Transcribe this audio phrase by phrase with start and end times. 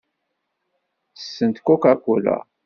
[1.09, 2.37] Ttessent Coca-Cola.